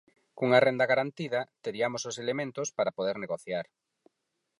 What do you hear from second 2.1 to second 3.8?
elementos para poder negociar.